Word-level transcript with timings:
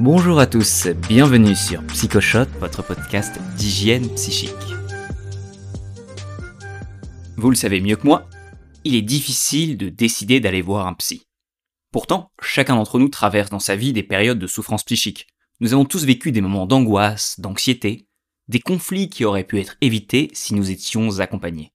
Bonjour 0.00 0.38
à 0.38 0.46
tous, 0.46 0.86
bienvenue 1.08 1.56
sur 1.56 1.84
Psychoshot, 1.88 2.44
votre 2.60 2.84
podcast 2.84 3.36
d'hygiène 3.56 4.08
psychique. 4.14 4.52
Vous 7.36 7.50
le 7.50 7.56
savez 7.56 7.80
mieux 7.80 7.96
que 7.96 8.06
moi, 8.06 8.28
il 8.84 8.94
est 8.94 9.02
difficile 9.02 9.76
de 9.76 9.88
décider 9.88 10.38
d'aller 10.38 10.62
voir 10.62 10.86
un 10.86 10.94
psy. 10.94 11.26
Pourtant, 11.90 12.30
chacun 12.40 12.76
d'entre 12.76 13.00
nous 13.00 13.08
traverse 13.08 13.50
dans 13.50 13.58
sa 13.58 13.74
vie 13.74 13.92
des 13.92 14.04
périodes 14.04 14.38
de 14.38 14.46
souffrance 14.46 14.84
psychique. 14.84 15.26
Nous 15.58 15.74
avons 15.74 15.84
tous 15.84 16.04
vécu 16.04 16.30
des 16.30 16.42
moments 16.42 16.66
d'angoisse, 16.66 17.40
d'anxiété, 17.40 18.06
des 18.46 18.60
conflits 18.60 19.10
qui 19.10 19.24
auraient 19.24 19.42
pu 19.42 19.58
être 19.58 19.74
évités 19.80 20.30
si 20.32 20.54
nous 20.54 20.70
étions 20.70 21.18
accompagnés. 21.18 21.72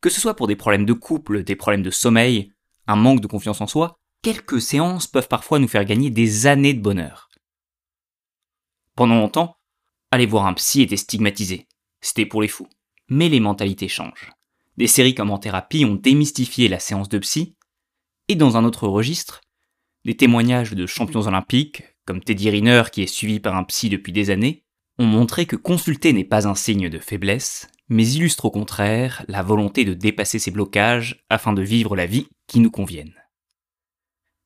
Que 0.00 0.10
ce 0.10 0.20
soit 0.20 0.34
pour 0.34 0.48
des 0.48 0.56
problèmes 0.56 0.86
de 0.86 0.92
couple, 0.92 1.44
des 1.44 1.54
problèmes 1.54 1.84
de 1.84 1.90
sommeil, 1.92 2.50
un 2.88 2.96
manque 2.96 3.20
de 3.20 3.28
confiance 3.28 3.60
en 3.60 3.68
soi, 3.68 4.01
quelques 4.22 4.62
séances 4.62 5.08
peuvent 5.08 5.28
parfois 5.28 5.58
nous 5.58 5.68
faire 5.68 5.84
gagner 5.84 6.10
des 6.10 6.46
années 6.46 6.74
de 6.74 6.80
bonheur. 6.80 7.28
Pendant 8.94 9.16
longtemps, 9.16 9.56
aller 10.10 10.26
voir 10.26 10.46
un 10.46 10.54
psy 10.54 10.82
était 10.82 10.96
stigmatisé. 10.96 11.66
C'était 12.00 12.26
pour 12.26 12.40
les 12.40 12.48
fous. 12.48 12.68
Mais 13.08 13.28
les 13.28 13.40
mentalités 13.40 13.88
changent. 13.88 14.30
Des 14.76 14.86
séries 14.86 15.14
comme 15.14 15.30
En 15.30 15.38
thérapie 15.38 15.84
ont 15.84 15.94
démystifié 15.94 16.68
la 16.68 16.78
séance 16.78 17.08
de 17.08 17.18
psy, 17.18 17.56
et 18.28 18.36
dans 18.36 18.56
un 18.56 18.64
autre 18.64 18.86
registre, 18.86 19.40
des 20.04 20.16
témoignages 20.16 20.72
de 20.72 20.86
champions 20.86 21.26
olympiques, 21.26 21.82
comme 22.06 22.22
Teddy 22.22 22.50
Riner 22.50 22.84
qui 22.90 23.02
est 23.02 23.06
suivi 23.06 23.40
par 23.40 23.56
un 23.56 23.64
psy 23.64 23.88
depuis 23.88 24.12
des 24.12 24.30
années, 24.30 24.64
ont 24.98 25.04
montré 25.04 25.46
que 25.46 25.56
consulter 25.56 26.12
n'est 26.12 26.24
pas 26.24 26.46
un 26.46 26.54
signe 26.54 26.88
de 26.88 26.98
faiblesse, 26.98 27.68
mais 27.88 28.06
illustre 28.06 28.44
au 28.44 28.50
contraire 28.50 29.24
la 29.28 29.42
volonté 29.42 29.84
de 29.84 29.94
dépasser 29.94 30.38
ces 30.38 30.50
blocages 30.50 31.24
afin 31.28 31.52
de 31.52 31.62
vivre 31.62 31.96
la 31.96 32.06
vie 32.06 32.28
qui 32.46 32.60
nous 32.60 32.70
convienne. 32.70 33.21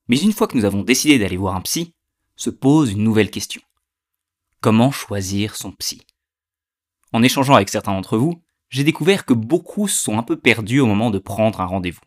Mais 0.09 0.19
une 0.21 0.33
fois 0.33 0.47
que 0.47 0.57
nous 0.57 0.65
avons 0.65 0.83
décidé 0.83 1.19
d'aller 1.19 1.37
voir 1.37 1.57
un 1.57 1.61
psy, 1.63 1.95
se 2.37 2.51
pose 2.51 2.93
une 2.93 3.03
nouvelle 3.03 3.31
question. 3.31 3.63
Comment 4.61 4.91
choisir 4.91 5.57
son 5.57 5.73
psy? 5.73 6.03
En 7.13 7.23
échangeant 7.23 7.55
avec 7.55 7.69
certains 7.69 7.93
d'entre 7.93 8.19
vous, 8.19 8.43
j'ai 8.69 8.85
découvert 8.85 9.25
que 9.25 9.35
beaucoup 9.35 9.89
sont 9.89 10.19
un 10.19 10.23
peu 10.23 10.37
perdus 10.37 10.81
au 10.81 10.87
moment 10.87 11.11
de 11.11 11.19
prendre 11.19 11.61
un 11.61 11.67
rendez-vous. 11.67 12.01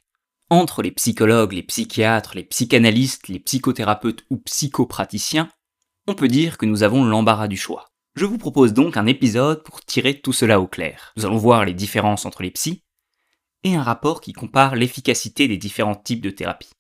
Entre 0.50 0.82
les 0.82 0.92
psychologues, 0.92 1.54
les 1.54 1.64
psychiatres, 1.64 2.36
les 2.36 2.44
psychanalystes, 2.44 3.28
les 3.28 3.40
psychothérapeutes 3.40 4.26
ou 4.30 4.38
psychopraticiens, 4.38 5.50
on 6.08 6.16
peut 6.16 6.28
dire 6.28 6.58
que 6.58 6.66
nous 6.66 6.84
avons 6.84 7.04
l'embarras 7.04 7.48
du 7.48 7.58
choix. 7.58 7.90
Je 8.16 8.26
vous 8.26 8.38
propose 8.38 8.74
donc 8.74 8.98
un 8.98 9.06
épisode 9.06 9.64
pour 9.64 9.82
tirer 9.82 10.20
tout 10.20 10.34
cela 10.34 10.60
au 10.60 10.68
clair. 10.68 11.14
Nous 11.16 11.26
allons 11.26 11.38
voir 11.38 11.66
les 11.66 11.74
différences 11.74 12.26
entre 12.26 12.42
les 12.42 12.52
psys 12.52 12.84
et 13.64 13.76
un 13.76 13.84
rapport 13.84 14.22
qui 14.22 14.34
compare 14.34 14.76
l'efficacité 14.76 15.48
des 15.48 15.58
différents 15.58 15.96
types 15.96 16.22
de 16.22 16.32
thérapie. 16.32 16.72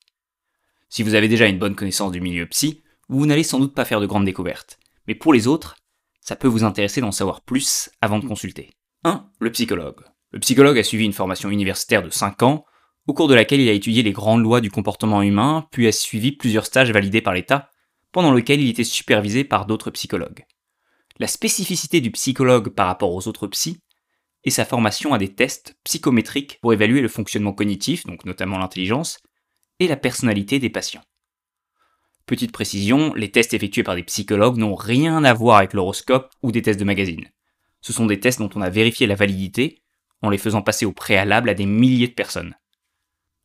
Si 0.89 1.03
vous 1.03 1.13
avez 1.13 1.27
déjà 1.27 1.47
une 1.47 1.59
bonne 1.59 1.75
connaissance 1.75 2.11
du 2.11 2.19
milieu 2.19 2.47
psy, 2.47 2.83
vous 3.09 3.25
n'allez 3.25 3.43
sans 3.43 3.59
doute 3.59 3.75
pas 3.75 3.85
faire 3.85 4.01
de 4.01 4.07
grandes 4.07 4.25
découvertes. 4.25 4.79
Mais 5.07 5.15
pour 5.15 5.33
les 5.33 5.47
autres, 5.47 5.75
ça 6.19 6.35
peut 6.35 6.47
vous 6.47 6.63
intéresser 6.63 6.99
d'en 6.99 7.11
savoir 7.11 7.41
plus 7.41 7.89
avant 8.01 8.19
de 8.19 8.27
consulter. 8.27 8.71
1. 9.03 9.29
Le 9.39 9.51
psychologue. 9.51 10.01
Le 10.31 10.39
psychologue 10.39 10.77
a 10.77 10.83
suivi 10.83 11.05
une 11.05 11.13
formation 11.13 11.49
universitaire 11.49 12.03
de 12.03 12.09
5 12.09 12.43
ans, 12.43 12.65
au 13.07 13.13
cours 13.13 13.27
de 13.27 13.35
laquelle 13.35 13.61
il 13.61 13.69
a 13.69 13.73
étudié 13.73 14.03
les 14.03 14.11
grandes 14.11 14.43
lois 14.43 14.61
du 14.61 14.69
comportement 14.69 15.21
humain, 15.21 15.67
puis 15.71 15.87
a 15.87 15.91
suivi 15.91 16.31
plusieurs 16.31 16.65
stages 16.65 16.91
validés 16.91 17.21
par 17.21 17.33
l'État, 17.33 17.69
pendant 18.11 18.33
lesquels 18.33 18.61
il 18.61 18.69
était 18.69 18.83
supervisé 18.83 19.43
par 19.43 19.65
d'autres 19.65 19.91
psychologues. 19.91 20.45
La 21.19 21.27
spécificité 21.27 22.01
du 22.01 22.11
psychologue 22.11 22.69
par 22.69 22.87
rapport 22.87 23.13
aux 23.13 23.27
autres 23.27 23.47
psys 23.47 23.81
est 24.43 24.51
sa 24.51 24.65
formation 24.65 25.13
à 25.13 25.17
des 25.17 25.33
tests 25.33 25.77
psychométriques 25.83 26.59
pour 26.61 26.73
évaluer 26.73 27.01
le 27.01 27.07
fonctionnement 27.07 27.53
cognitif, 27.53 28.05
donc 28.05 28.25
notamment 28.25 28.57
l'intelligence, 28.57 29.19
et 29.79 29.87
la 29.87 29.97
personnalité 29.97 30.59
des 30.59 30.69
patients. 30.69 31.03
Petite 32.25 32.51
précision, 32.51 33.13
les 33.15 33.31
tests 33.31 33.53
effectués 33.53 33.83
par 33.83 33.95
des 33.95 34.03
psychologues 34.03 34.57
n'ont 34.57 34.75
rien 34.75 35.23
à 35.23 35.33
voir 35.33 35.57
avec 35.57 35.73
l'horoscope 35.73 36.31
ou 36.43 36.51
des 36.51 36.61
tests 36.61 36.79
de 36.79 36.85
magazine. 36.85 37.27
Ce 37.81 37.93
sont 37.93 38.05
des 38.05 38.19
tests 38.19 38.39
dont 38.39 38.49
on 38.55 38.61
a 38.61 38.69
vérifié 38.69 39.07
la 39.07 39.15
validité 39.15 39.81
en 40.21 40.29
les 40.29 40.37
faisant 40.37 40.61
passer 40.61 40.85
au 40.85 40.91
préalable 40.91 41.49
à 41.49 41.53
des 41.53 41.65
milliers 41.65 42.09
de 42.09 42.13
personnes. 42.13 42.55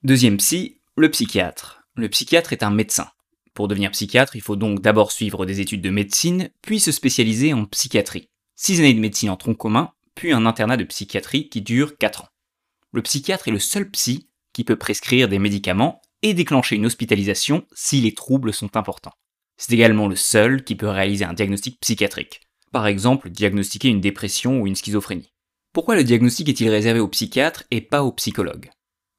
Deuxième 0.02 0.36
psy, 0.36 0.80
le 0.96 1.10
psychiatre. 1.10 1.82
Le 1.94 2.08
psychiatre 2.08 2.52
est 2.52 2.62
un 2.62 2.70
médecin. 2.70 3.08
Pour 3.54 3.68
devenir 3.68 3.92
psychiatre, 3.92 4.36
il 4.36 4.42
faut 4.42 4.56
donc 4.56 4.80
d'abord 4.80 5.12
suivre 5.12 5.46
des 5.46 5.60
études 5.60 5.80
de 5.80 5.90
médecine, 5.90 6.50
puis 6.60 6.80
se 6.80 6.92
spécialiser 6.92 7.54
en 7.54 7.64
psychiatrie. 7.66 8.28
Six 8.56 8.80
années 8.80 8.94
de 8.94 9.00
médecine 9.00 9.30
en 9.30 9.36
tronc 9.36 9.54
commun, 9.54 9.92
puis 10.14 10.32
un 10.32 10.44
internat 10.44 10.76
de 10.76 10.84
psychiatrie 10.84 11.48
qui 11.48 11.62
dure 11.62 11.96
4 11.96 12.24
ans. 12.24 12.28
Le 12.92 13.02
psychiatre 13.02 13.48
est 13.48 13.52
le 13.52 13.58
seul 13.58 13.90
psy 13.90 14.28
qui 14.52 14.64
peut 14.64 14.76
prescrire 14.76 15.28
des 15.28 15.38
médicaments 15.38 16.02
et 16.24 16.32
déclencher 16.32 16.74
une 16.74 16.86
hospitalisation 16.86 17.66
si 17.74 18.00
les 18.00 18.14
troubles 18.14 18.54
sont 18.54 18.76
importants. 18.76 19.12
C'est 19.58 19.74
également 19.74 20.08
le 20.08 20.16
seul 20.16 20.64
qui 20.64 20.74
peut 20.74 20.88
réaliser 20.88 21.26
un 21.26 21.34
diagnostic 21.34 21.78
psychiatrique. 21.80 22.40
Par 22.72 22.86
exemple, 22.86 23.28
diagnostiquer 23.28 23.88
une 23.88 24.00
dépression 24.00 24.60
ou 24.60 24.66
une 24.66 24.74
schizophrénie. 24.74 25.32
Pourquoi 25.74 25.96
le 25.96 26.02
diagnostic 26.02 26.48
est-il 26.48 26.70
réservé 26.70 26.98
aux 26.98 27.08
psychiatres 27.08 27.64
et 27.70 27.82
pas 27.82 28.02
aux 28.02 28.12
psychologues? 28.12 28.70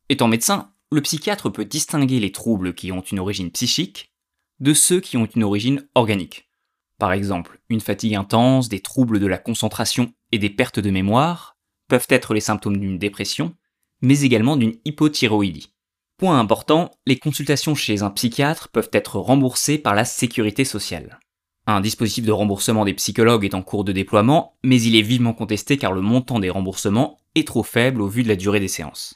Étant 0.10 0.28
médecin, 0.28 0.74
le 0.92 1.02
psychiatre 1.02 1.52
peut 1.52 1.64
distinguer 1.64 2.20
les 2.20 2.32
troubles 2.32 2.74
qui 2.74 2.92
ont 2.92 3.02
une 3.02 3.20
origine 3.20 3.52
psychique 3.52 4.12
de 4.60 4.74
ceux 4.74 5.00
qui 5.00 5.16
ont 5.16 5.26
une 5.26 5.44
origine 5.44 5.88
organique. 5.94 6.50
Par 6.98 7.14
exemple, 7.14 7.60
une 7.70 7.82
fatigue 7.82 8.16
intense, 8.16 8.68
des 8.68 8.80
troubles 8.80 9.20
de 9.20 9.28
la 9.28 9.38
concentration 9.38 10.12
et 10.32 10.40
des 10.40 10.50
pertes 10.50 10.80
de 10.80 10.90
mémoire 10.90 11.56
peuvent 11.88 12.08
être 12.10 12.34
les 12.34 12.40
symptômes 12.40 12.78
d'une 12.78 12.98
dépression, 12.98 13.56
mais 14.02 14.22
également 14.22 14.58
d'une 14.58 14.76
hypothyroïdie. 14.86 15.75
Point 16.18 16.40
important, 16.40 16.92
les 17.06 17.20
consultations 17.20 17.76
chez 17.76 18.02
un 18.02 18.10
psychiatre 18.10 18.70
peuvent 18.70 18.90
être 18.94 19.20
remboursées 19.20 19.78
par 19.78 19.96
la 19.96 20.06
sécurité 20.06 20.64
sociale. 20.64 21.20
Un 21.68 21.82
dispositif 21.82 22.24
de 22.24 22.32
remboursement 22.32 22.86
des 22.86 22.94
psychologues 22.94 23.44
est 23.44 23.54
en 23.54 23.62
cours 23.62 23.84
de 23.84 23.92
déploiement, 23.92 24.58
mais 24.64 24.82
il 24.82 24.96
est 24.96 25.02
vivement 25.02 25.34
contesté 25.34 25.78
car 25.78 25.92
le 25.92 26.00
montant 26.00 26.40
des 26.40 26.50
remboursements 26.50 27.20
est 27.34 27.48
trop 27.48 27.64
faible 27.64 28.02
au 28.02 28.08
vu 28.08 28.24
de 28.24 28.30
la 28.30 28.38
durée 28.38 28.62
des 28.62 28.70
séances. 28.70 29.16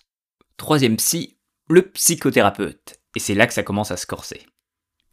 Troisième 0.58 0.98
psy, 0.98 1.38
le 1.70 1.84
psychothérapeute. 1.84 3.00
Et 3.16 3.20
c'est 3.20 3.36
là 3.36 3.48
que 3.48 3.54
ça 3.54 3.64
commence 3.64 3.92
à 3.92 3.98
se 3.98 4.06
corser. 4.06 4.42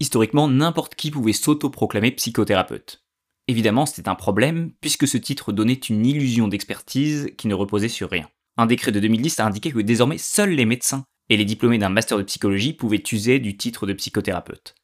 Historiquement, 0.00 0.48
n'importe 0.48 0.96
qui 0.96 1.12
pouvait 1.12 1.32
s'autoproclamer 1.32 2.10
psychothérapeute. 2.10 3.04
Évidemment, 3.46 3.86
c'était 3.86 4.08
un 4.08 4.16
problème, 4.16 4.72
puisque 4.80 5.06
ce 5.06 5.18
titre 5.18 5.52
donnait 5.52 5.74
une 5.74 6.04
illusion 6.04 6.48
d'expertise 6.48 7.30
qui 7.38 7.46
ne 7.46 7.54
reposait 7.54 7.88
sur 7.88 8.10
rien. 8.10 8.28
Un 8.56 8.66
décret 8.66 8.90
de 8.90 8.98
2010 8.98 9.38
a 9.38 9.46
indiqué 9.46 9.70
que 9.70 9.78
désormais 9.78 10.18
seuls 10.18 10.50
les 10.50 10.64
médecins 10.64 11.04
et 11.28 11.36
les 11.36 11.44
diplômés 11.44 11.78
d'un 11.78 11.88
master 11.88 12.18
de 12.18 12.22
psychologie 12.22 12.72
pouvaient 12.72 13.02
user 13.12 13.38
du 13.38 13.56
titre 13.56 13.86
de 13.86 13.92
psychothérapeute. 13.92 14.74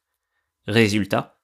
Résultat, 0.67 1.39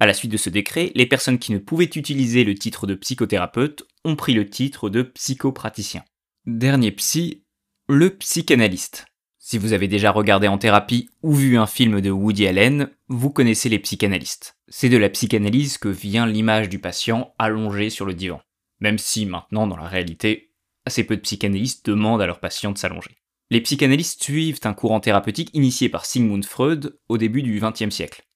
à 0.00 0.06
la 0.06 0.14
suite 0.14 0.32
de 0.32 0.36
ce 0.36 0.50
décret, 0.50 0.90
les 0.94 1.06
personnes 1.06 1.38
qui 1.38 1.52
ne 1.52 1.58
pouvaient 1.58 1.84
utiliser 1.84 2.44
le 2.44 2.54
titre 2.54 2.86
de 2.86 2.94
psychothérapeute 2.94 3.86
ont 4.04 4.16
pris 4.16 4.34
le 4.34 4.48
titre 4.48 4.90
de 4.90 5.02
psychopraticien. 5.02 6.04
Dernier 6.46 6.90
psy, 6.90 7.44
le 7.88 8.10
psychanalyste. 8.10 9.06
Si 9.38 9.58
vous 9.58 9.74
avez 9.74 9.88
déjà 9.88 10.10
regardé 10.10 10.48
en 10.48 10.58
thérapie 10.58 11.10
ou 11.22 11.34
vu 11.34 11.58
un 11.58 11.66
film 11.66 12.00
de 12.00 12.10
Woody 12.10 12.46
Allen, 12.46 12.88
vous 13.08 13.30
connaissez 13.30 13.68
les 13.68 13.78
psychanalystes. 13.78 14.56
C'est 14.68 14.88
de 14.88 14.96
la 14.96 15.10
psychanalyse 15.10 15.78
que 15.78 15.88
vient 15.88 16.26
l'image 16.26 16.70
du 16.70 16.78
patient 16.78 17.34
allongé 17.38 17.90
sur 17.90 18.06
le 18.06 18.14
divan. 18.14 18.40
Même 18.80 18.98
si 18.98 19.26
maintenant, 19.26 19.66
dans 19.66 19.76
la 19.76 19.86
réalité, 19.86 20.54
assez 20.86 21.04
peu 21.04 21.16
de 21.16 21.20
psychanalystes 21.20 21.86
demandent 21.86 22.22
à 22.22 22.26
leurs 22.26 22.40
patients 22.40 22.72
de 22.72 22.78
s'allonger. 22.78 23.18
Les 23.50 23.60
psychanalystes 23.60 24.22
suivent 24.22 24.60
un 24.64 24.74
courant 24.74 25.00
thérapeutique 25.00 25.50
initié 25.52 25.88
par 25.88 26.06
Sigmund 26.06 26.44
Freud 26.44 26.98
au 27.08 27.18
début 27.18 27.42
du 27.42 27.60
XXe 27.60 27.94
siècle. 27.94 28.26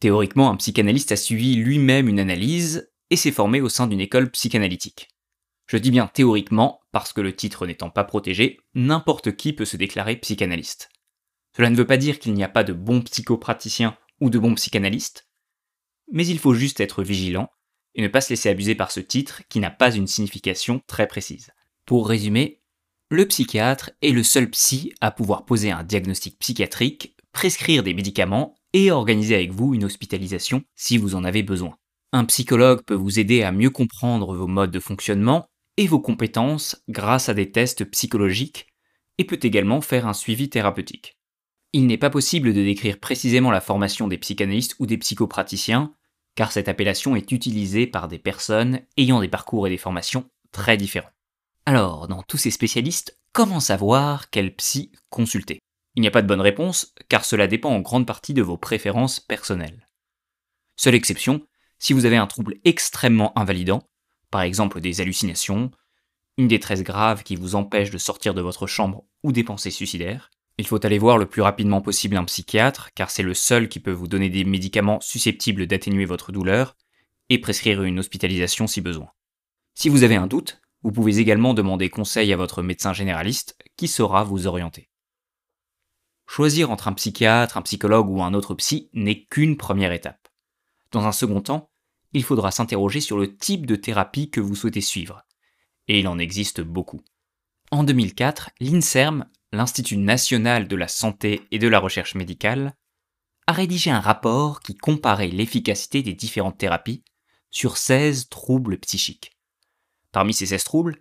Théoriquement, 0.00 0.50
un 0.50 0.56
psychanalyste 0.56 1.12
a 1.12 1.16
suivi 1.16 1.56
lui-même 1.56 2.08
une 2.08 2.20
analyse 2.20 2.92
et 3.10 3.16
s'est 3.16 3.32
formé 3.32 3.60
au 3.60 3.68
sein 3.68 3.86
d'une 3.86 4.00
école 4.00 4.30
psychanalytique. 4.30 5.08
Je 5.66 5.76
dis 5.76 5.90
bien 5.90 6.06
théoriquement, 6.06 6.80
parce 6.92 7.12
que 7.12 7.20
le 7.20 7.34
titre 7.34 7.66
n'étant 7.66 7.90
pas 7.90 8.04
protégé, 8.04 8.60
n'importe 8.74 9.36
qui 9.36 9.52
peut 9.52 9.64
se 9.64 9.76
déclarer 9.76 10.16
psychanalyste. 10.16 10.88
Cela 11.56 11.70
ne 11.70 11.76
veut 11.76 11.86
pas 11.86 11.96
dire 11.96 12.20
qu'il 12.20 12.34
n'y 12.34 12.44
a 12.44 12.48
pas 12.48 12.64
de 12.64 12.72
bons 12.72 13.02
psychopraticiens 13.02 13.98
ou 14.20 14.30
de 14.30 14.38
bons 14.38 14.54
psychanalystes, 14.54 15.28
mais 16.10 16.26
il 16.26 16.38
faut 16.38 16.54
juste 16.54 16.80
être 16.80 17.02
vigilant 17.02 17.50
et 17.94 18.02
ne 18.02 18.08
pas 18.08 18.20
se 18.20 18.30
laisser 18.30 18.48
abuser 18.48 18.74
par 18.74 18.90
ce 18.92 19.00
titre 19.00 19.42
qui 19.48 19.60
n'a 19.60 19.70
pas 19.70 19.94
une 19.94 20.06
signification 20.06 20.80
très 20.86 21.06
précise. 21.06 21.50
Pour 21.84 22.08
résumer, 22.08 22.57
le 23.10 23.26
psychiatre 23.26 23.90
est 24.02 24.10
le 24.10 24.22
seul 24.22 24.50
psy 24.50 24.92
à 25.00 25.10
pouvoir 25.10 25.46
poser 25.46 25.70
un 25.70 25.82
diagnostic 25.82 26.38
psychiatrique, 26.38 27.16
prescrire 27.32 27.82
des 27.82 27.94
médicaments 27.94 28.54
et 28.74 28.90
organiser 28.90 29.34
avec 29.34 29.52
vous 29.52 29.74
une 29.74 29.84
hospitalisation 29.84 30.62
si 30.74 30.98
vous 30.98 31.14
en 31.14 31.24
avez 31.24 31.42
besoin. 31.42 31.76
Un 32.12 32.26
psychologue 32.26 32.82
peut 32.82 32.94
vous 32.94 33.18
aider 33.18 33.42
à 33.42 33.52
mieux 33.52 33.70
comprendre 33.70 34.34
vos 34.34 34.46
modes 34.46 34.70
de 34.70 34.80
fonctionnement 34.80 35.46
et 35.78 35.86
vos 35.86 36.00
compétences 36.00 36.82
grâce 36.88 37.28
à 37.28 37.34
des 37.34 37.50
tests 37.50 37.84
psychologiques 37.90 38.66
et 39.16 39.24
peut 39.24 39.40
également 39.42 39.80
faire 39.80 40.06
un 40.06 40.14
suivi 40.14 40.50
thérapeutique. 40.50 41.18
Il 41.72 41.86
n'est 41.86 41.98
pas 41.98 42.10
possible 42.10 42.52
de 42.52 42.62
décrire 42.62 42.98
précisément 42.98 43.50
la 43.50 43.60
formation 43.60 44.08
des 44.08 44.18
psychanalystes 44.18 44.76
ou 44.78 44.86
des 44.86 44.98
psychopraticiens, 44.98 45.94
car 46.34 46.52
cette 46.52 46.68
appellation 46.68 47.16
est 47.16 47.32
utilisée 47.32 47.86
par 47.86 48.08
des 48.08 48.18
personnes 48.18 48.80
ayant 48.96 49.20
des 49.20 49.28
parcours 49.28 49.66
et 49.66 49.70
des 49.70 49.76
formations 49.76 50.28
très 50.50 50.76
différents. 50.76 51.10
Alors, 51.68 52.08
dans 52.08 52.22
tous 52.22 52.38
ces 52.38 52.50
spécialistes, 52.50 53.20
comment 53.34 53.60
savoir 53.60 54.30
quel 54.30 54.56
psy 54.56 54.90
consulter? 55.10 55.58
Il 55.96 56.00
n'y 56.00 56.08
a 56.08 56.10
pas 56.10 56.22
de 56.22 56.26
bonne 56.26 56.40
réponse, 56.40 56.94
car 57.10 57.26
cela 57.26 57.46
dépend 57.46 57.68
en 57.68 57.80
grande 57.80 58.06
partie 58.06 58.32
de 58.32 58.40
vos 58.40 58.56
préférences 58.56 59.20
personnelles. 59.20 59.86
Seule 60.78 60.94
exception, 60.94 61.46
si 61.78 61.92
vous 61.92 62.06
avez 62.06 62.16
un 62.16 62.26
trouble 62.26 62.54
extrêmement 62.64 63.38
invalidant, 63.38 63.82
par 64.30 64.40
exemple 64.40 64.80
des 64.80 65.02
hallucinations, 65.02 65.70
une 66.38 66.48
détresse 66.48 66.82
grave 66.82 67.22
qui 67.22 67.36
vous 67.36 67.54
empêche 67.54 67.90
de 67.90 67.98
sortir 67.98 68.32
de 68.32 68.40
votre 68.40 68.66
chambre 68.66 69.04
ou 69.22 69.30
des 69.30 69.44
pensées 69.44 69.70
suicidaires, 69.70 70.30
il 70.56 70.66
faut 70.66 70.86
aller 70.86 70.98
voir 70.98 71.18
le 71.18 71.26
plus 71.26 71.42
rapidement 71.42 71.82
possible 71.82 72.16
un 72.16 72.24
psychiatre, 72.24 72.88
car 72.94 73.10
c'est 73.10 73.22
le 73.22 73.34
seul 73.34 73.68
qui 73.68 73.80
peut 73.80 73.92
vous 73.92 74.08
donner 74.08 74.30
des 74.30 74.44
médicaments 74.44 75.02
susceptibles 75.02 75.66
d'atténuer 75.66 76.06
votre 76.06 76.32
douleur 76.32 76.78
et 77.28 77.38
prescrire 77.38 77.82
une 77.82 77.98
hospitalisation 77.98 78.66
si 78.66 78.80
besoin. 78.80 79.10
Si 79.74 79.90
vous 79.90 80.02
avez 80.02 80.16
un 80.16 80.26
doute, 80.26 80.62
vous 80.82 80.92
pouvez 80.92 81.18
également 81.18 81.54
demander 81.54 81.90
conseil 81.90 82.32
à 82.32 82.36
votre 82.36 82.62
médecin 82.62 82.92
généraliste 82.92 83.56
qui 83.76 83.88
saura 83.88 84.24
vous 84.24 84.46
orienter. 84.46 84.90
Choisir 86.26 86.70
entre 86.70 86.88
un 86.88 86.92
psychiatre, 86.92 87.56
un 87.56 87.62
psychologue 87.62 88.10
ou 88.10 88.22
un 88.22 88.34
autre 88.34 88.54
psy 88.54 88.90
n'est 88.92 89.24
qu'une 89.24 89.56
première 89.56 89.92
étape. 89.92 90.28
Dans 90.92 91.06
un 91.06 91.12
second 91.12 91.40
temps, 91.40 91.70
il 92.12 92.22
faudra 92.22 92.50
s'interroger 92.50 93.00
sur 93.00 93.18
le 93.18 93.36
type 93.36 93.66
de 93.66 93.76
thérapie 93.76 94.30
que 94.30 94.40
vous 94.40 94.54
souhaitez 94.54 94.80
suivre. 94.80 95.22
Et 95.88 96.00
il 96.00 96.08
en 96.08 96.18
existe 96.18 96.60
beaucoup. 96.60 97.02
En 97.70 97.82
2004, 97.84 98.50
l'INSERM 98.60 99.26
l'Institut 99.52 99.96
national 99.96 100.68
de 100.68 100.76
la 100.76 100.88
santé 100.88 101.46
et 101.50 101.58
de 101.58 101.68
la 101.68 101.78
recherche 101.78 102.14
médicale, 102.14 102.74
a 103.46 103.52
rédigé 103.52 103.90
un 103.90 104.00
rapport 104.00 104.60
qui 104.60 104.76
comparait 104.76 105.28
l'efficacité 105.28 106.02
des 106.02 106.12
différentes 106.12 106.58
thérapies 106.58 107.02
sur 107.50 107.78
16 107.78 108.28
troubles 108.28 108.78
psychiques. 108.78 109.37
Parmi 110.12 110.34
ces 110.34 110.46
16 110.46 110.64
troubles, 110.64 110.98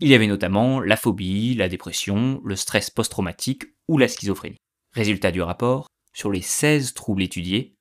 il 0.00 0.08
y 0.08 0.14
avait 0.14 0.26
notamment 0.26 0.80
la 0.80 0.96
phobie, 0.96 1.54
la 1.54 1.68
dépression, 1.68 2.40
le 2.44 2.56
stress 2.56 2.90
post-traumatique 2.90 3.64
ou 3.88 3.98
la 3.98 4.08
schizophrénie. 4.08 4.58
Résultat 4.92 5.32
du 5.32 5.42
rapport, 5.42 5.88
sur 6.12 6.30
les 6.30 6.42
16 6.42 6.94
troubles 6.94 7.22
étudiés, 7.22 7.76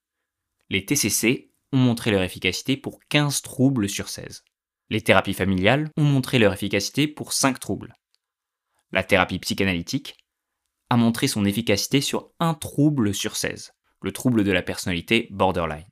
les 0.69 0.85
TCC 0.85 1.51
ont 1.71 1.77
montré 1.77 2.11
leur 2.11 2.23
efficacité 2.23 2.77
pour 2.77 2.99
15 3.09 3.41
troubles 3.41 3.89
sur 3.89 4.09
16. 4.09 4.43
Les 4.89 5.01
thérapies 5.01 5.33
familiales 5.33 5.89
ont 5.97 6.03
montré 6.03 6.39
leur 6.39 6.53
efficacité 6.53 7.07
pour 7.07 7.33
5 7.33 7.59
troubles 7.59 7.93
la 8.91 9.03
thérapie 9.03 9.39
psychanalytique, 9.39 10.17
a 10.89 10.97
montré 10.97 11.27
son 11.27 11.45
efficacité 11.45 12.01
sur 12.01 12.31
un 12.39 12.53
trouble 12.53 13.13
sur 13.13 13.35
16, 13.35 13.73
le 14.01 14.11
trouble 14.11 14.43
de 14.43 14.51
la 14.51 14.61
personnalité 14.61 15.27
borderline. 15.31 15.87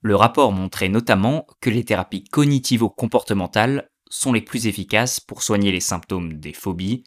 Le 0.00 0.16
rapport 0.16 0.52
montrait 0.52 0.88
notamment 0.88 1.46
que 1.60 1.70
les 1.70 1.84
thérapies 1.84 2.24
cognitivo-comportementales 2.24 3.88
sont 4.08 4.32
les 4.32 4.40
plus 4.40 4.66
efficaces 4.66 5.20
pour 5.20 5.42
soigner 5.42 5.72
les 5.72 5.80
symptômes 5.80 6.34
des 6.34 6.52
phobies, 6.52 7.04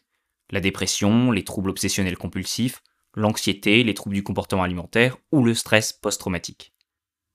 la 0.50 0.60
dépression, 0.60 1.30
les 1.30 1.44
troubles 1.44 1.70
obsessionnels 1.70 2.16
compulsifs, 2.16 2.82
l'anxiété, 3.14 3.82
les 3.82 3.94
troubles 3.94 4.14
du 4.14 4.22
comportement 4.22 4.62
alimentaire 4.62 5.16
ou 5.32 5.44
le 5.44 5.54
stress 5.54 5.92
post-traumatique. 5.92 6.72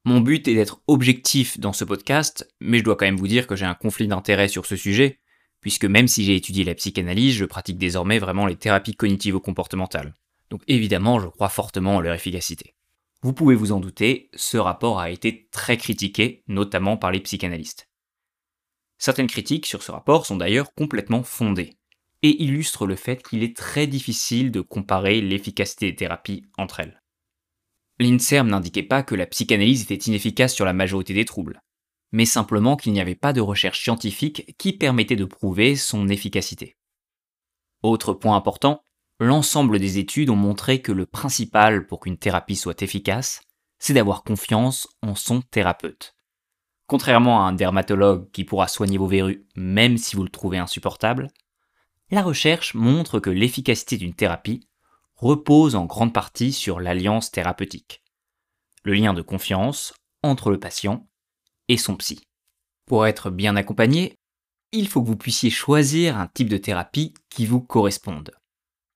Mon 0.05 0.21
but 0.21 0.47
est 0.47 0.53
d'être 0.53 0.81
objectif 0.87 1.59
dans 1.59 1.73
ce 1.73 1.83
podcast, 1.83 2.47
mais 2.59 2.77
je 2.77 2.83
dois 2.83 2.95
quand 2.95 3.05
même 3.05 3.17
vous 3.17 3.27
dire 3.27 3.47
que 3.47 3.55
j'ai 3.55 3.65
un 3.65 3.73
conflit 3.73 4.07
d'intérêt 4.07 4.47
sur 4.47 4.65
ce 4.65 4.75
sujet, 4.75 5.19
puisque 5.61 5.85
même 5.85 6.07
si 6.07 6.23
j'ai 6.23 6.35
étudié 6.35 6.63
la 6.63 6.75
psychanalyse, 6.75 7.33
je 7.33 7.45
pratique 7.45 7.79
désormais 7.79 8.19
vraiment 8.19 8.45
les 8.45 8.55
thérapies 8.55 8.95
cognitivo-comportementales. 8.95 10.13
Donc 10.51 10.61
évidemment, 10.67 11.19
je 11.19 11.27
crois 11.27 11.49
fortement 11.49 11.95
en 11.95 12.01
leur 12.01 12.13
efficacité. 12.13 12.75
Vous 13.23 13.33
pouvez 13.33 13.55
vous 13.55 13.71
en 13.71 13.79
douter, 13.79 14.29
ce 14.35 14.57
rapport 14.57 14.99
a 14.99 15.09
été 15.09 15.47
très 15.51 15.77
critiqué, 15.77 16.43
notamment 16.47 16.97
par 16.97 17.11
les 17.11 17.19
psychanalystes. 17.19 17.89
Certaines 18.97 19.27
critiques 19.27 19.65
sur 19.65 19.83
ce 19.83 19.91
rapport 19.91 20.25
sont 20.25 20.37
d'ailleurs 20.37 20.73
complètement 20.73 21.23
fondées, 21.23 21.77
et 22.21 22.43
illustrent 22.43 22.87
le 22.87 22.95
fait 22.95 23.21
qu'il 23.21 23.43
est 23.43 23.55
très 23.55 23.87
difficile 23.87 24.51
de 24.51 24.61
comparer 24.61 25.21
l'efficacité 25.21 25.91
des 25.91 25.95
thérapies 25.95 26.45
entre 26.57 26.79
elles. 26.79 27.01
L'INSERM 27.99 28.47
n'indiquait 28.47 28.83
pas 28.83 29.03
que 29.03 29.15
la 29.15 29.25
psychanalyse 29.25 29.83
était 29.83 29.95
inefficace 29.95 30.53
sur 30.53 30.65
la 30.65 30.73
majorité 30.73 31.13
des 31.13 31.25
troubles 31.25 31.61
mais 32.15 32.25
simplement 32.25 32.77
qu'il 32.77 32.93
n'y 32.93 33.01
avait 33.01 33.13
pas 33.13 33.33
de 33.33 33.41
recherche 33.41 33.83
scientifique 33.83 34.55
qui 34.57 34.71
permettait 34.71 35.17
de 35.17 35.25
prouver 35.25 35.75
son 35.75 36.07
efficacité. 36.07 36.77
Autre 37.83 38.13
point 38.13 38.37
important, 38.37 38.81
l'ensemble 39.19 39.79
des 39.79 39.97
études 39.97 40.29
ont 40.29 40.37
montré 40.37 40.81
que 40.81 40.93
le 40.93 41.05
principal 41.05 41.85
pour 41.87 41.99
qu'une 41.99 42.17
thérapie 42.17 42.55
soit 42.55 42.81
efficace, 42.81 43.41
c'est 43.79 43.93
d'avoir 43.93 44.23
confiance 44.23 44.87
en 45.01 45.13
son 45.15 45.41
thérapeute. 45.41 46.14
Contrairement 46.87 47.43
à 47.43 47.49
un 47.49 47.53
dermatologue 47.53 48.29
qui 48.31 48.43
pourra 48.43 48.67
soigner 48.67 48.97
vos 48.97 49.07
verrues 49.07 49.47
même 49.55 49.97
si 49.97 50.15
vous 50.15 50.23
le 50.23 50.29
trouvez 50.29 50.57
insupportable, 50.57 51.29
la 52.11 52.21
recherche 52.21 52.75
montre 52.75 53.19
que 53.19 53.31
l'efficacité 53.31 53.97
d'une 53.97 54.13
thérapie 54.13 54.67
repose 55.15 55.75
en 55.75 55.85
grande 55.85 56.13
partie 56.13 56.53
sur 56.53 56.79
l'alliance 56.79 57.31
thérapeutique, 57.31 58.03
le 58.83 58.93
lien 58.93 59.13
de 59.13 59.21
confiance 59.21 59.93
entre 60.21 60.51
le 60.51 60.59
patient 60.59 61.07
et 61.67 61.77
son 61.77 61.95
psy. 61.95 62.21
Pour 62.85 63.07
être 63.07 63.31
bien 63.31 63.55
accompagné, 63.55 64.15
il 64.71 64.87
faut 64.87 65.01
que 65.01 65.07
vous 65.07 65.15
puissiez 65.15 65.49
choisir 65.49 66.17
un 66.17 66.27
type 66.27 66.49
de 66.49 66.57
thérapie 66.57 67.13
qui 67.29 67.45
vous 67.45 67.61
corresponde. 67.61 68.31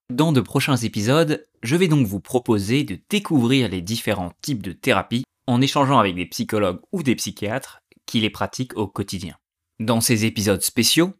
Dans 0.09 0.31
de 0.31 0.42
prochains 0.42 0.77
épisodes, 0.77 1.47
je 1.63 1.75
vais 1.75 1.88
donc 1.88 2.06
vous 2.06 2.19
proposer 2.19 2.83
de 2.83 3.00
découvrir 3.09 3.69
les 3.69 3.81
différents 3.81 4.33
types 4.42 4.62
de 4.62 4.74
thérapies 4.74 5.24
en 5.49 5.61
échangeant 5.61 5.97
avec 5.97 6.15
des 6.15 6.27
psychologues 6.27 6.79
ou 6.91 7.01
des 7.01 7.15
psychiatres 7.15 7.81
qui 8.05 8.19
les 8.19 8.29
pratiquent 8.29 8.77
au 8.77 8.87
quotidien. 8.87 9.35
Dans 9.79 9.99
ces 9.99 10.25
épisodes 10.25 10.61
spéciaux, 10.61 11.15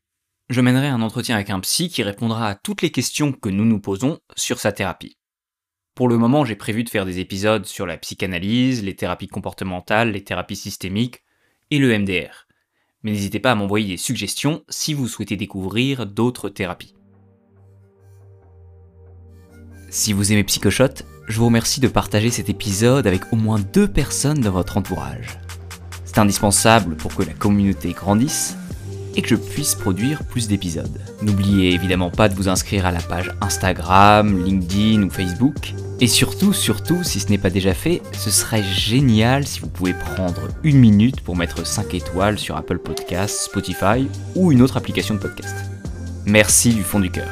je 0.50 0.62
mènerai 0.62 0.88
un 0.88 1.02
entretien 1.02 1.36
avec 1.36 1.50
un 1.50 1.60
psy 1.62 1.90
qui 1.90 2.04
répondra 2.04 2.48
à 2.48 2.56
toutes 2.56 2.84
les 2.84 2.92
questions 2.92 3.32
que 3.32 3.50
nous 3.50 3.66
nous 3.66 3.80
posons 3.80 4.20
sur 4.36 4.60
sa 4.60 4.72
thérapie. 4.72 5.18
Pour 5.96 6.08
le 6.08 6.18
moment, 6.18 6.46
j'ai 6.46 6.56
prévu 6.56 6.84
de 6.84 6.90
faire 6.90 7.06
des 7.06 7.18
épisodes 7.18 7.66
sur 7.66 7.88
la 7.88 7.98
psychanalyse, 7.98 8.84
les 8.84 8.96
thérapies 8.96 9.28
comportementales, 9.28 10.12
les 10.12 10.24
thérapies 10.24 10.56
systémiques, 10.56 11.24
et 11.72 11.80
le 11.80 11.98
MDR. 11.98 12.48
Mais 13.02 13.12
n'hésitez 13.12 13.40
pas 13.40 13.52
à 13.52 13.56
m'envoyer 13.56 13.88
des 13.88 13.98
suggestions 13.98 14.64
si 14.70 14.94
vous 14.94 15.08
souhaitez 15.08 15.38
découvrir 15.38 16.06
d'autres 16.06 16.50
thérapies. 16.50 16.94
Si 19.90 20.14
vous 20.14 20.32
aimez 20.32 20.44
Psychoshot, 20.44 21.04
je 21.30 21.38
vous 21.38 21.46
remercie 21.46 21.80
de 21.80 21.88
partager 21.88 22.32
cet 22.32 22.50
épisode 22.50 23.06
avec 23.06 23.32
au 23.32 23.36
moins 23.36 23.60
deux 23.60 23.88
personnes 23.88 24.42
dans 24.42 24.52
votre 24.52 24.78
entourage. 24.78 25.40
C'est 26.04 26.18
indispensable 26.18 26.96
pour 26.96 27.16
que 27.16 27.22
la 27.22 27.34
communauté 27.34 27.94
grandisse 27.94 28.58
et 29.16 29.22
que 29.22 29.30
je 29.30 29.36
puisse 29.36 29.76
produire 29.76 30.24
plus 30.24 30.48
d'épisodes. 30.48 31.00
N'oubliez 31.22 31.74
évidemment 31.74 32.10
pas 32.10 32.30
de 32.30 32.36
vous 32.36 32.50
inscrire 32.50 32.88
à 32.88 32.92
la 32.92 33.00
page 33.00 33.32
Instagram, 33.42 34.44
LinkedIn 34.44 35.04
ou 35.04 35.10
Facebook. 35.12 35.74
Et 36.00 36.08
surtout, 36.08 36.52
surtout, 36.52 37.04
si 37.04 37.20
ce 37.20 37.30
n'est 37.30 37.38
pas 37.38 37.50
déjà 37.50 37.76
fait, 37.76 38.02
ce 38.14 38.32
serait 38.32 38.64
génial 38.64 39.46
si 39.46 39.60
vous 39.60 39.68
pouvez 39.68 39.94
prendre 39.94 40.48
une 40.64 40.80
minute 40.80 41.22
pour 41.22 41.36
mettre 41.36 41.66
5 41.66 41.94
étoiles 41.94 42.40
sur 42.40 42.58
Apple 42.58 42.80
Podcasts, 42.80 43.46
Spotify 43.46 44.08
ou 44.36 44.52
une 44.52 44.62
autre 44.62 44.78
application 44.78 45.16
de 45.16 45.20
podcast. 45.20 45.56
Merci 46.26 46.74
du 46.74 46.84
fond 46.84 47.00
du 47.00 47.12
cœur. 47.12 47.30